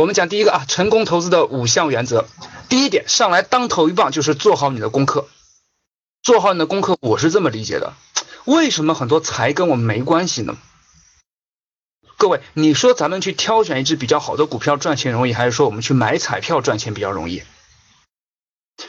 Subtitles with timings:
[0.00, 2.26] 我们讲第一个啊，成功投资的五项原则。
[2.70, 5.28] 第一点，上来当头一棒就是做好你的功课。
[6.22, 7.92] 做好你的功课，我是这么理解的。
[8.46, 10.56] 为什么很多财跟我们没关系呢？
[12.16, 17.42] 各位，你说咱们去挑选一只比较好的股票赚钱容易，还是说我们去买彩票赚钱比较容易？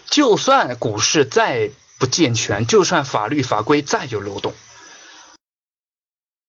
[0.06, 4.54] 就算股市再不健全，就算法律法规再有漏洞，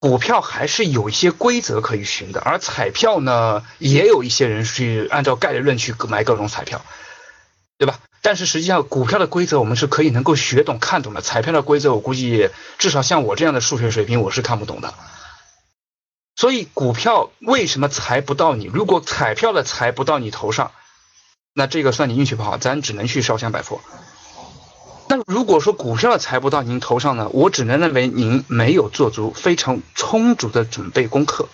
[0.02, 2.40] 股票还是有一些规则可以循的。
[2.40, 6.84] 而彩票呢，也有一些人去按照概率论去买各种彩票，
[7.78, 8.00] 对吧？
[8.20, 11.20] 但是实际上，股票的规则我们是可以能够学懂、看懂的。
[11.20, 14.92] 彩票的规则，我估计至少像我这样的数学水平，我是看不懂的。
[16.34, 18.64] 所以，股票为什么财不到你？
[18.64, 20.72] 如果彩票的财不到你头上，
[21.54, 23.80] 那这个算你运气不好，咱只能去烧香拜佛。
[25.14, 27.28] 那如果说股票的财不到您头上呢？
[27.34, 31.50] 我只能认为您没有做足非常充足的准备功课，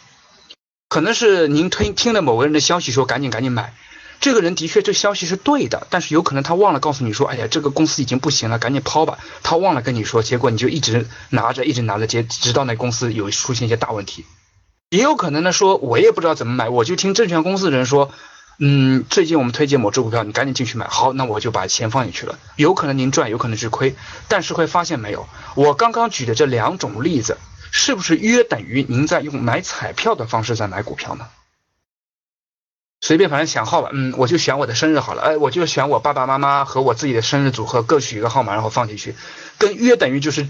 [0.88, 3.74] 可能是您听听了某个人的消息说赶紧赶紧买。
[4.20, 9.18] 这个人的确，这消息是对的，但是有可能他忘了告诉你说，哎呀，这个公司已经不行了，赶紧抛吧。
[9.42, 14.24] 他忘了跟你说，结果你就一直拿着，一直拿着，接直到那公司有出现一些大问题。
[14.90, 18.12] 也有可能呢，说我也不知道怎么买，我就听证券公司的人说，
[18.60, 20.88] 嗯，最近我们推荐某只股票，你赶紧进去买。
[20.88, 22.40] 好，那我就把钱放进去了。
[22.56, 23.94] 有可能您赚，有可能是亏，
[24.26, 27.38] 但是会发现没有，我刚刚举的这两种例子，
[27.70, 31.28] 是不是约等于您在用买彩票的方式在买股票呢？
[33.00, 39.14] 随便反正选号吧，嗯，我就选我的生日好了，哎，我就选我爸爸妈妈和我自己的生日组合各取一个号码，然后放进去，
[39.56, 40.48] 跟约等于就是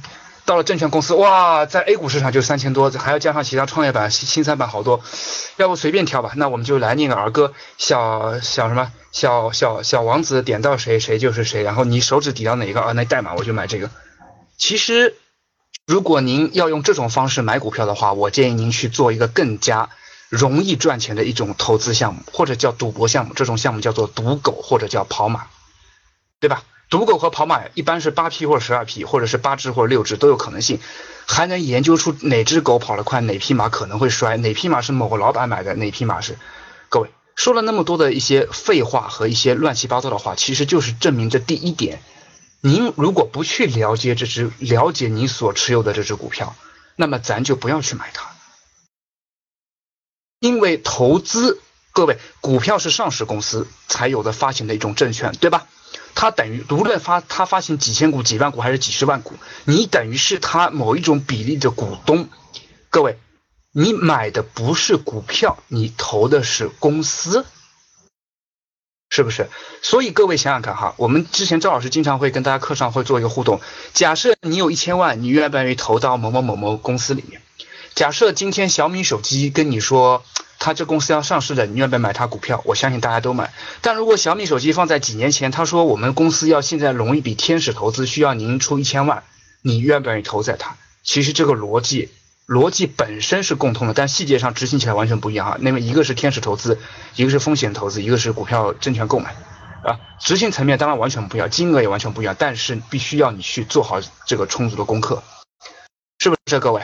[0.48, 5.02] 到了证券公司，哇，在 A 股市场就三千多，还要加上其他创业板、新三板好多，
[5.58, 13.90] 要不随便挑吧，那我们就来念个儿歌，小小什么小小小王子点到谁谁就是谁，然后你手指抵到哪个啊，那代码我就买这个。
[14.56, 15.16] 其实，
[15.86, 19.90] 如果您要用这种方式买股票的话，我建议您去做一个更加。
[20.30, 25.46] 容易赚钱的一种投资项目，或者叫赌博项目，这种项目叫做赌狗或者叫跑马，
[26.38, 26.62] 对吧？
[26.90, 30.80] 赌狗和跑马一般是八匹或者十二匹，或者是八只或者六只都有可能性，
[31.26, 36.38] 还能研究出哪只狗跑得快，哪匹马可能会摔，哪匹马是某个老板买的，哪匹马是……
[36.88, 42.00] 各位说了那么多的一些废话和一些乱七八糟的话，其实就是证明这第一点：
[42.62, 46.56] 您如果不去了解这只，了解你所持有的这只股票，
[46.96, 48.30] 那么咱就不要去买它。
[50.40, 51.60] 因为投资，
[51.92, 55.66] 各位，股票是上市公司才有的发行的一种证券，对吧？
[56.20, 59.34] 它等于无论发它发行几千股、几万股还是几十万股，
[59.64, 62.28] 你等于是它某一种比例的股东。
[62.90, 63.20] 各位，
[63.70, 67.46] 你买的不是股票，你投的是公司，
[69.10, 69.48] 是不是？
[69.80, 73.60] 所以各位想想看哈，我们之前赵老师经常会跟大家课上会做一个互动。
[73.94, 77.40] 假设你有一千万，你愿不愿意投到某某某某公司里面？
[77.98, 80.22] 假设今天小米手机跟你说，
[80.60, 82.62] 他这公司要上市的，你愿不愿意买他股票？
[82.64, 83.52] 我相信大家都买。
[83.80, 89.24] 但如果小米手机放在几年前，他说我们公司要现在融一笔天使投资，需要您出一千万，
[89.62, 90.76] 你愿不愿意投在它？
[91.02, 92.10] 其实这个逻辑
[92.46, 95.56] 逻辑本身是共通的，但细节上执行起来完全不一样啊。
[95.60, 96.78] 那么一个是天使投资，
[97.16, 99.34] 一个是风险投资，一个是股票证券购买
[99.82, 99.98] 啊。
[100.20, 105.20] 执行层面当然完全不一样，金额也完全不一样，但是必须要你去做好这个充足的功课，
[106.20, 106.80] 是不是各位？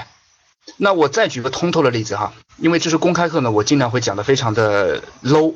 [0.76, 5.54] 那我再举个通透的例子哈，因为这是公开课呢，我尽量会讲的非常的 low，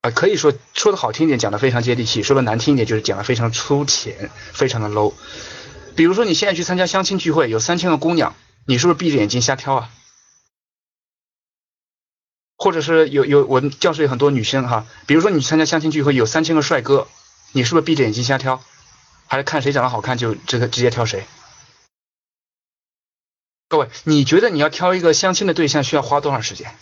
[0.00, 5.14] 啊，可以说说的好听一点，讲的非常接地气；说的难听一点，就是讲的非常粗浅，非常的 low。
[5.94, 8.34] 比如说你现在去参加相亲聚会，有三千个姑娘，
[8.66, 9.90] 你是不是闭着眼睛瞎挑啊？
[12.56, 17.06] 或者是有有我们教室有很多女生哈，比如说你参加相亲聚会，有三千个帅哥，
[17.52, 18.62] 你是不是闭着眼睛瞎挑？
[19.28, 21.26] 还是看谁长得好看就这个直接挑谁？
[23.68, 26.72] 各位，你觉得你要挑一个相亲的对象需要花多长时间？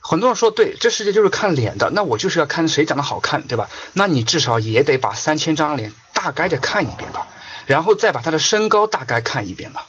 [0.00, 3.68] 很多人说对，这世界就是看脸的，那我就是要看谁长得好看，对吧？
[3.92, 7.26] 那你至少也得把三千张脸大概的看一遍吧，
[7.66, 9.86] 然后再把他的身高大概看一遍吧，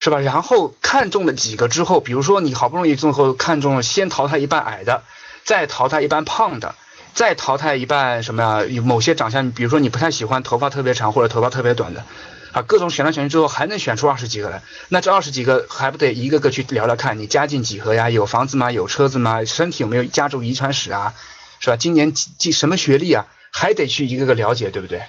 [0.00, 0.18] 是吧？
[0.18, 5.04] 然后看中了几个之后，比如说你好不容易最后看中了，先淘汰一半矮的，
[5.44, 6.74] 再淘汰一半胖的。
[7.14, 8.64] 再淘汰一半什么呀？
[8.64, 12.04] 有某些长相，比如说你不太喜欢头发特别长或者头发特别短的，
[12.52, 18.10] 啊，各种选来选去之后还能选出二十几个来，那这二十几个还不得一个个去聊聊看你家境几何呀？
[18.10, 18.70] 有房子吗？
[18.72, 19.44] 有车子吗？
[19.44, 21.14] 身体有没有家族遗传史啊？
[21.60, 21.76] 是吧？
[21.76, 23.26] 今年几几什么学历啊？
[23.52, 25.02] 还得去一个个了解，对不对？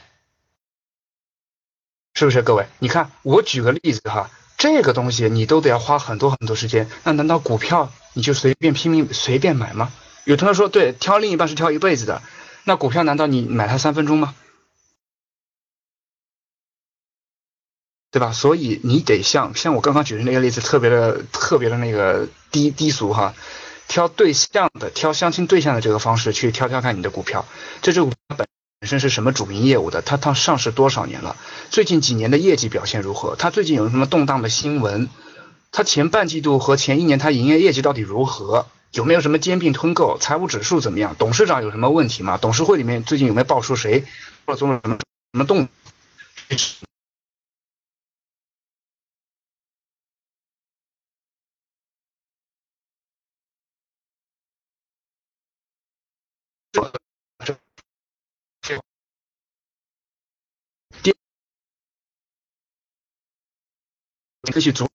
[2.13, 2.68] 是不是各位？
[2.80, 9.92] 你看我举个例子哈，这个东西你都得要花很多很多时间，那难道股票你就随便拼命随便买吗？
[10.24, 12.22] 有同学说，对，挑另一半是挑一辈子的，
[12.64, 14.36] 那股票难道你买它三分钟吗？
[18.12, 18.34] 对吧？
[18.34, 23.34] 所以你得像像我刚刚举的那个例子，特别的特别的那个低低俗哈，
[23.88, 27.46] 挑对象的挑相亲对象的这个方式去挑挑看你的股票，
[27.82, 28.48] 这只股票本
[28.82, 30.02] 本身是什么主营业务的？
[30.02, 31.38] 它它上市多少年了？
[31.70, 33.38] 最近几年的业绩表现如何？
[33.38, 35.08] 它最近有什么动荡的新闻？
[35.72, 38.68] 它前半季度和前一年它营业业绩到底如何？
[38.92, 40.18] 有没有什么兼并吞购？
[40.18, 41.16] 财务指数怎么样？
[41.18, 42.38] 董事长有什么问题吗？
[42.38, 44.06] 董事会里面最近有没有爆出谁
[44.46, 44.98] 或做了什么
[45.34, 45.68] 什么动？
[64.52, 64.91] 可以足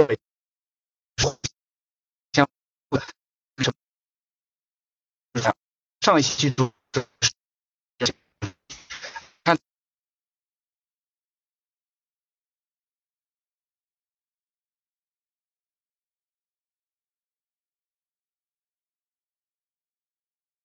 [0.00, 0.18] 各位
[2.32, 2.48] 相
[6.00, 6.72] 上一期度
[9.44, 9.58] 看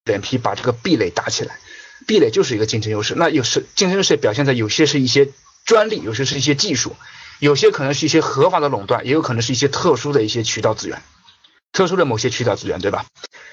[0.06, 1.60] 脸皮把这个壁垒打起来，
[2.08, 3.16] 壁垒就是一个竞争优势。
[3.16, 5.34] 那有时竞争优势表现在有些是一些
[5.66, 6.96] 专利，有些是一些技术，
[7.40, 11.02] 有些可能是一些合法的垄断，也有可能是一些特殊的一些渠道资源，
[11.72, 13.06] 特殊的某些渠道资源，对吧？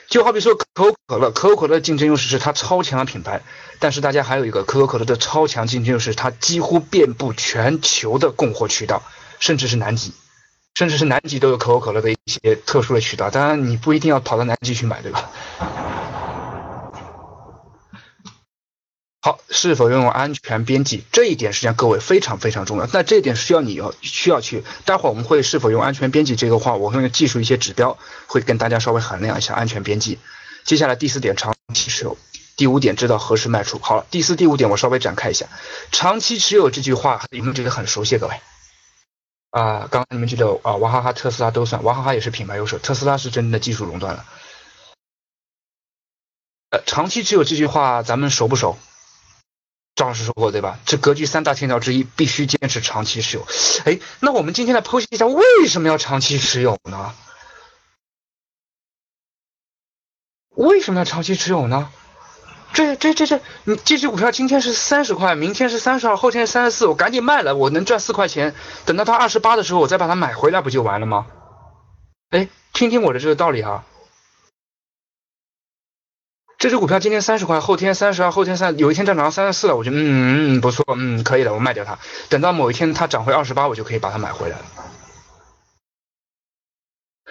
[0.09, 3.43] 就好比说可口可乐，可口可乐的竞争优势是它超强的品牌，
[3.79, 9.03] 但是大家还有一个可口可乐的超强竞争优势，它几乎遍布全球的供货渠道，
[9.41, 10.13] 甚至是南极，
[10.75, 13.31] 甚至是南极都有可口可乐的一些特殊的渠道。
[13.31, 15.31] 当然，你不一定要跑到南极去买，对吧？
[19.25, 22.89] 好，是否拥有安全边际这一点，实际上各位非常非常重要。
[22.93, 27.97] 那这一点需要你要需要去，待会儿我们会是否用安全边际这个话，我会用技术一些指标
[28.27, 30.19] 会跟大家稍微衡量一下安全边际。
[30.65, 32.17] 接下来第四点，长期持有；
[32.57, 33.79] 第五点，知道何时卖出。
[33.79, 35.47] 好了，第四、第五点我稍微展开一下。
[35.93, 38.19] 长期持有这句话有没有觉得很熟悉？
[38.19, 38.35] 各位
[39.51, 44.25] 啊，刚刚你们记得啊，娃哈哈、特斯拉都算，娃哈哈也是品牌优势，特斯拉是真正的技术垄断了。
[46.71, 48.77] 呃，长期持有这句话咱们熟不熟？
[49.95, 50.79] 张老师说过对吧？
[50.87, 53.47] 这格局三大天条之一，必须坚持长期持有。
[53.85, 57.15] 哎，那我们今天来剖析一下，为什么要长期持有呢？
[60.55, 61.91] 为什么要长期持有呢？
[62.73, 68.55] 这这这这，你这只股票今天是三十块，明天是三十二，后天是三十四，我赶紧卖了，我能赚四块钱。
[68.87, 71.27] 等到它二十八的时候，我再把它买回来，不就完了吗？
[72.31, 73.85] 哎，听听我的这个道理啊。
[76.63, 81.99] 这只股票今天三十块，后天三十二，后天三，有一天涨到三十四了，我觉得嗯嗯不错，嗯可以的，我卖掉它。
[82.29, 84.65] 等到某一天它涨回二十八，我就可以把它买回来了。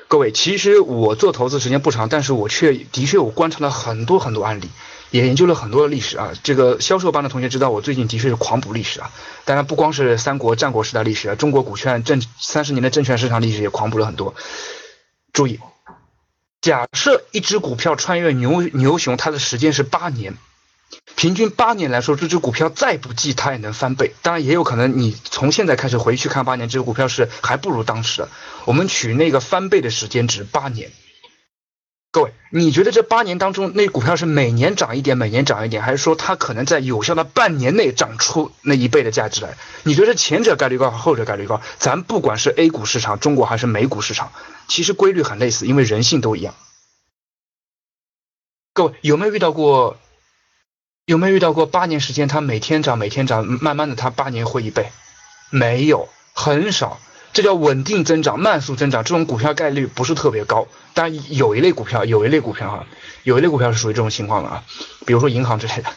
[0.10, 4.70] 各位，其实我做投资时间不长，但是我却的确我观察了很多很多案例，
[5.12, 6.34] 也研究了很多的历史啊。
[6.44, 9.12] 这个销售班的同学知道，我最近的确是狂补历史啊。
[9.46, 14.36] 当然不光是三国战国时代历史啊，中国股券证三十年的证券市场历史也狂补了很多。
[15.32, 15.58] 注意。
[16.62, 20.38] 假设一只股票穿越牛牛熊，它的时间是八年，
[21.16, 24.14] 平均八年来说，这只股票再不济它也能翻倍。
[24.22, 28.28] 当然也有可能你从现在开始回去看八年，这只股票是还不如当时。
[28.66, 30.92] 我们取那个翻倍的时间值八年。
[32.12, 39.56] 各位，你觉得这八年当中，那股票是每年涨一点，每年涨一点，还是说它可能在有效的半年内涨出那一倍的价值来？
[39.84, 41.62] 你觉得前者概率高，后者概率高？
[41.80, 44.32] 咱不管是 A 股市场，中国还是美股市场。
[44.72, 46.56] 其实规律很类似，因为人性都一样。
[48.72, 49.98] 各位有没有遇到过？
[51.04, 54.90] 有没有遇到过八年时间，它每天涨，每天涨，慢慢的它八年会一倍？
[55.50, 57.02] 没有，很少。
[57.34, 59.04] 这叫稳定增长，慢速增长。
[59.04, 60.70] 这种股票概率不是特别高。
[60.94, 62.88] 但有一类股票，有一类股票哈，
[63.24, 64.64] 有一类股票是属于这种情况的啊，
[65.06, 65.92] 比如说银行之类的。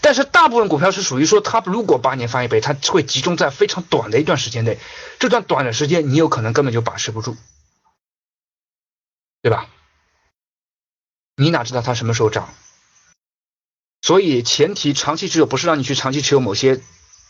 [0.00, 4.78] 但是大部分股票是属于说，它如果八年翻一倍，它会集中在非常短的一段时间内。
[5.20, 7.36] 这段短的时间，你有可能根本就把持不住。
[9.46, 9.68] 对吧？
[11.36, 12.48] 你哪知道它什么时候涨？
[14.02, 16.80] 所以前提长期持有不是让你去长期持有某些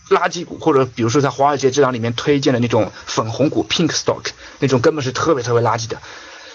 [0.09, 4.31] 垃圾股，或者比如说在华尔街这档里面推荐的那种粉红股 （pink stock）
[4.61, 6.01] 那种根本是特别特别垃圾的。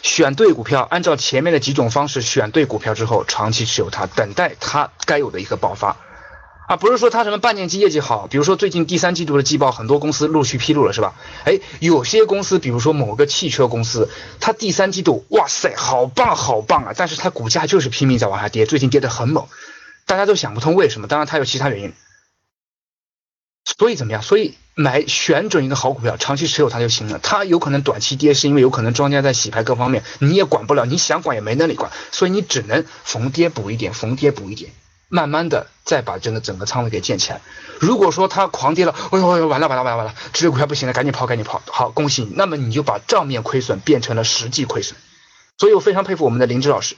[0.01, 5.95] 选对股票，按照前面的几种方式选对股票之后，长期持有它，等待它该有的一个爆发。
[6.71, 11.15] 啊，不是说它什么半年期业绩好，比如说最近第三季度的季报，很多公司陆续披露了，是吧？
[11.43, 14.07] 哎，有些公司，比如说某个汽车公司，
[14.39, 16.93] 它第三季度，哇塞，好棒好棒啊！
[16.95, 19.47] 但是它股价就是拼命在往下跌，最近跌得很猛，
[20.05, 21.07] 大家都想不通为什么。
[21.07, 21.91] 当然它有其他原因。
[23.77, 24.21] 所以怎么样？
[24.21, 27.19] 所以买选准一个好股票，长期持有它就行了。
[27.21, 34.71] 它有可能短期跌，是因为有可能庄家在洗牌各方面，你也管不了，你想管也没能力管，所以你只能逢跌补一点，逢跌补一点。
[35.11, 37.41] 慢慢的再把整个整个仓位给建起来。
[37.79, 41.61] 如果说他狂跌了，哎呦哎呦完了完了完了完了，这个股票不行了，赶紧跑赶紧跑。
[41.67, 44.97] 好，恭喜你，那么你就把账面亏损变成了实际亏损。
[45.57, 46.95] 所以我非常佩服我们的林芝老师。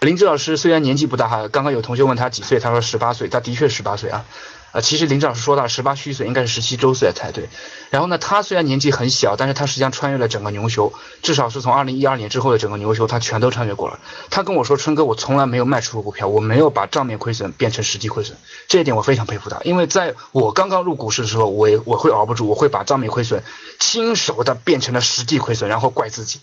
[0.00, 4.24] 林芝老师虽然年纪不大哈，刚刚有同学问他几岁，他说十八岁，他的确十八岁啊。
[4.72, 7.48] 呃，其实林老师说到十八虚岁应该是十七周岁才对。
[7.90, 13.98] 然后呢，他虽然年纪很小，但是他实际上穿越了整个牛熊，至少是从二零一二年之后的整个牛熊，他全都穿越过了。
[14.30, 19.58] 他跟我说，春哥，我从来没有卖出过股票，我没有把账面亏损变成实际亏损，这一点我非常佩服他。
[19.64, 23.42] 因为在我刚刚入股市的时候，我我会熬不住，我会把账面亏损
[23.80, 26.38] 亲手的变成了实际亏损，然后怪自己，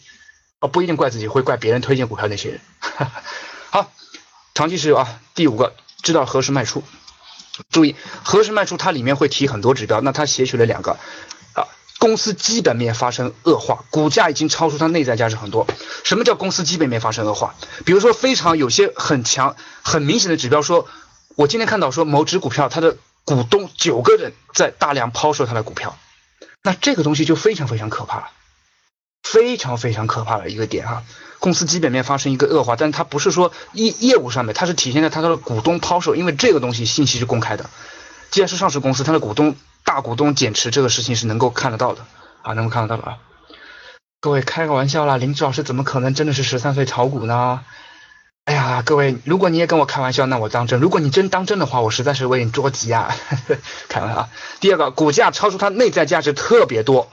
[0.60, 2.60] 哦，不一定怪自己，会怪别人推荐股票那些人。
[3.72, 3.90] 好，
[4.54, 6.84] 长期持有啊，第五个，知道何时卖出。
[7.70, 8.78] 注意，何时卖出？
[8.78, 10.98] 它里面会提很多指标，那它写取了两个
[11.54, 11.68] 啊，
[12.00, 15.68] 公司基本面发生恶化，股价已经超出它内在价值很多。
[16.04, 17.56] 什么叫公司基本面发生恶化？
[17.86, 20.88] 比如说非常有些很强、很明显的指标，说
[21.36, 25.98] 我今天看到说某只股票它的股东九个人在大量抛售它的股票，
[26.64, 28.30] 那这个东西就非常非常可怕了，
[29.24, 31.04] 非常非常可怕的一个点哈。
[31.40, 37.70] 公司基本面发生一个恶化，但它不是说业业务上面，它是体现在它的股东抛售，因为这个东西信息是公开的。
[38.32, 42.06] 既然是上市公司，它的股东大股东减持这个事情是能够看得到的
[42.42, 43.18] 啊，能够看得到的啊。
[44.20, 47.62] 各位开个玩笑啦，林志老师怎么可能真的是十三岁炒股呢？
[48.46, 53.16] 哎呀，各位，如果你也跟我开玩笑，那我当真；如果你真当真的话，我实在是为你着急啊。
[53.90, 54.28] 开玩笑。
[54.60, 57.12] 第二个，股价超出它内在价值特别多，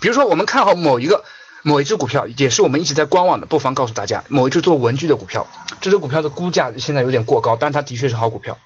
[0.00, 1.24] 比如说我们看好某一个。
[1.66, 5.48] 某一只股票也是我们一直在观望的，不妨告诉大家，某一只做文具的股票，
[5.80, 8.56] 这只股票的估价现在有点过高，但它的确是好股票，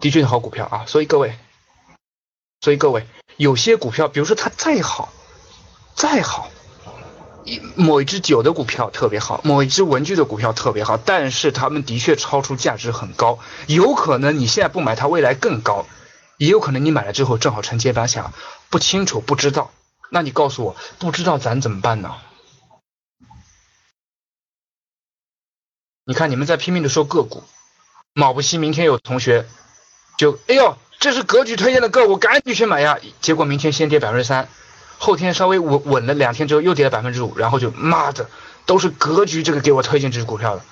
[0.00, 0.84] 的确是好股票啊。
[0.86, 1.36] 所以各位，
[2.62, 5.12] 所以各位，有些股票，比如说它再好，
[5.94, 6.48] 再好，
[7.74, 15.84] 某一只酒的股票特别好，某一只文具的股票特别好，但是它们的确超出价值很高，有可能你现在不买它，未来更高，
[16.38, 18.32] 也有可能你买了之后正好承接反响，
[18.70, 19.70] 不清楚不知道。
[20.14, 22.14] 那你告诉我，不知道咱怎么办呢？
[26.04, 27.42] 你看你们在拼命的说个股，
[28.12, 29.44] 卯不西明天有同学
[30.16, 32.96] 就哎呦，这是格局推荐的个股，赶紧去买呀！
[33.20, 34.48] 结果明天先跌百分之三，
[34.98, 38.30] 后天稍微稳稳了两天之后又跌了百分之五，然后就妈的
[38.66, 40.64] 都是格局这个给我推荐这只股票的，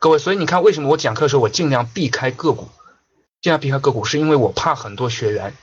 [0.00, 2.68] 各位，所以你看为什么我讲课的时候我尽量避开个股，
[3.40, 5.54] 尽量避开个股，是因为我怕很多学员。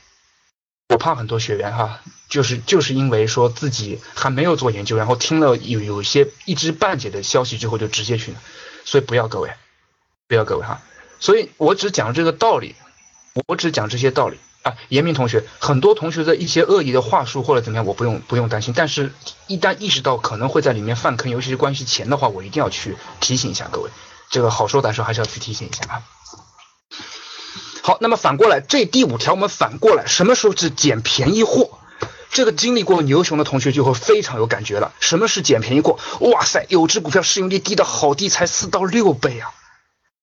[0.89, 1.99] 我怕很多学员哈，
[2.29, 8.37] 就是就是因为说自己还没有做研究，然后听了有有些一知半解的消息之后就直接去了，
[8.85, 9.51] 所以不要各位，
[10.27, 10.81] 不要各位哈，
[11.19, 12.75] 所以我只讲这个道理，
[13.47, 14.75] 我只讲这些道理啊。
[14.89, 19.11] 严明同学，很多同学的一些恶意的话术或者怎么样，我不用不用担心，但是
[19.47, 23.89] 一旦意识到可能会在里面犯坑，尤其是关系钱的话，我一定要去提醒一下各位，
[24.29, 26.03] 这个好说歹说还是要去提醒一下啊。
[27.85, 31.69] 好，那么反过来，这第五条我们反过来，什么时候是捡便宜货？
[32.31, 34.91] 这个经历过牛熊的同学就会非常有感觉了。
[34.99, 35.99] 什么是捡便宜货？
[36.21, 39.51] 哇塞，有只股票市盈率低的好低，才四到六倍啊！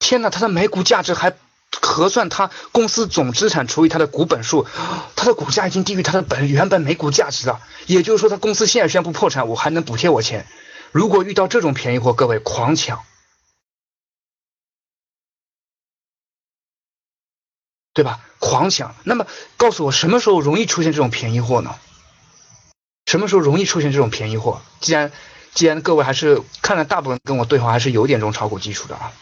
[0.01, 1.37] 天哪，它的每股价值还
[1.81, 4.67] 核算它公司总资产除以它的股本数，
[5.15, 7.61] 它的股价已经低于它的本原本每股价值了。
[7.87, 10.49] 也就是说，它公司现在宣布破产，我还能补贴我钱。
[10.91, 12.99] 如果遇到这种便宜货，各位狂抢。
[17.95, 18.21] 对吧？
[18.39, 18.95] 狂抢。
[19.05, 21.75] 那么告诉我，什么时候容易出现这种便宜货呢？
[23.07, 24.63] 什么时候容易出现这种便宜货？
[24.81, 25.13] 既然
[25.53, 29.13] 既然各位还是看了大部分跟我对话，还是有点这种炒股基础的啊。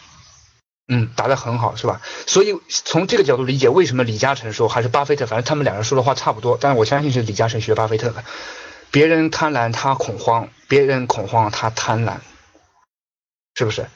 [0.87, 2.01] 嗯，答得很好，是吧？
[2.27, 6.57] 所以从这个角度理解，为什么李嘉诚说还是巴菲特，反正他们两人说的话差不多。
[6.59, 8.23] 但是我相信是李嘉诚学巴菲特的。
[8.91, 12.17] 别人贪婪，他恐慌；别人恐慌，他贪婪，
[13.55, 13.87] 是不是？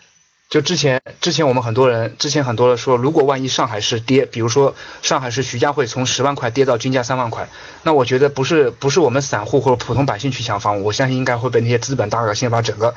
[0.56, 7.50] 就之前，之前我们很多人，之前很多人说，如果万一上海市跌，比如说上海市徐家汇从十万块跌到均价三万块，
[7.84, 12.96] 那我觉得不是不是我们散户或者普通百姓去抢房，我相信应该会被那些资本大鳄先把整个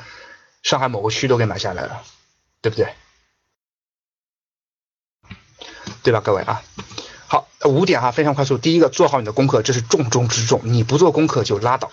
[0.63, 2.01] 上海某个区都给买下来了，
[2.61, 2.87] 对不对？
[6.01, 6.61] 对吧，各位啊？
[7.27, 8.57] 好，五点哈，非常快速。
[8.57, 11.91] 第一个，做好你的功课，这是重中之重，你不做功课就拉倒。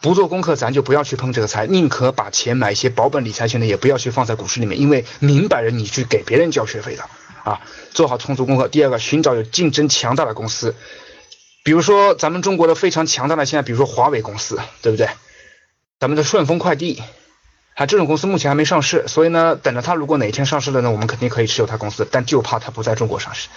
[0.00, 7.02] 不做功课，咱就不要去碰这个财，宁可把钱买一些保本理财型的，也不要去放在股市里面，因为明摆着你去给别人交学费的
[7.42, 7.60] 啊！
[7.90, 8.68] 做好充足功课。
[8.68, 10.76] 第二个，寻找有竞争强大的公司，
[11.64, 15.08] 比如说咱们中国的非常强大的，现在比如说华为公司，对不对？
[15.98, 17.02] 咱们的顺丰快递，
[17.74, 23.48] 啊，这种公司目前还没上市，所以呢，等着它如果哪一天上市了呢，我们肯定可以持有它公司，但就怕它不在中国上市。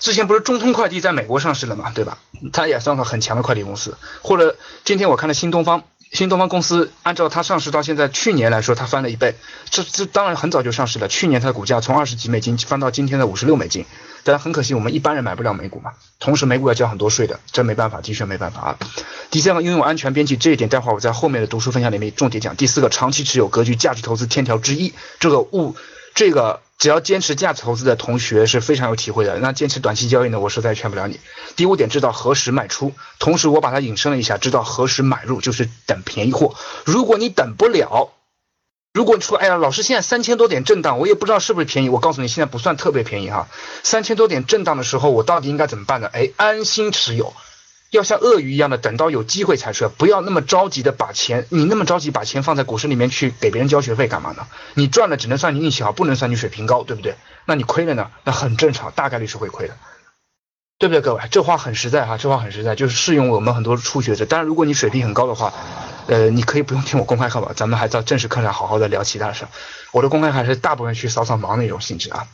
[0.00, 2.18] 之前不是中通快递在美国上市了嘛，对吧？
[2.52, 3.96] 它也算个很强的快递公司。
[4.22, 9.36] 或者今天我看了新东方，新东方公司按照它上市到现在，去年来说它翻了一倍，
[9.68, 11.06] 这这当然很早就上市了。
[11.06, 13.84] 去年它的股价从二十几美金翻到今天的五十六美金，
[14.24, 18.78] 但很可惜我们一般人买不了美股嘛，同时美股要交很多税的，这没办法，的确没办法啊。
[19.30, 22.56] 第三个，拥有安全边际这一点，待会儿我在后面的读书分享里面重点讲。
[22.56, 25.76] 第四个，长期持有格局价值投资天条之一，这个物
[26.20, 26.60] 这个。
[26.76, 29.38] 只要坚持价值投资的同学是非常有体会的。
[29.38, 30.40] 那坚持短期交易呢？
[30.40, 31.20] 我实在劝不了你。
[31.54, 36.54] 第五点，知道何时卖出，同时我把它引申了一下，知道何时买入，就是等便宜货。
[36.86, 38.12] 如果你等不了，
[38.94, 41.90] 如果你说，哎呀，老师现在三千多点震荡，我也不知道是不是便宜。
[41.90, 43.48] 我告诉你，现在不算特别便宜哈。
[43.82, 46.08] 三千多点震荡的时候，我到底应该怎么办呢？
[46.10, 47.34] 哎，安心持有。
[47.90, 54.46] 要像鳄鱼一样的等到有机会才出，不要那么着急的把钱，你那么着急把钱放在股市里面去给别人交学费干嘛呢？
[54.74, 57.16] 你赚了只能算你运气好，不能算你水平高，对不对？
[57.46, 58.10] 那你亏了呢？
[58.22, 59.76] 那很正常，大概率是会亏的，
[60.78, 61.00] 对不对？
[61.00, 64.24] 各位，这话很实在哈，这话很实在，就是适用我们很多初学者。
[64.24, 65.52] 当然，如果你水平很高的话，
[66.06, 69.46] 呃，你可以不用听我公开课吧，咱们还到正式课上好好的聊其他的事。
[69.90, 72.28] 我的公开课还是大部分去扫扫盲那种性质啊。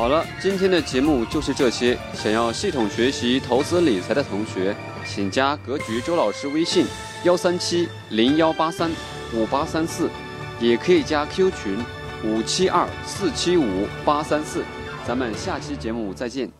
[0.00, 1.98] 好了，今天的节目就是这些。
[2.14, 6.86] 想要系统学习投资理财的同学，请加格局周老师微信：
[7.24, 8.90] 幺三七零幺八三
[9.34, 10.08] 五八三四，
[10.58, 11.84] 也可以加 Q 群
[12.24, 14.64] 五七二四七五八三四。
[15.06, 16.50] 咱们下期节目再见。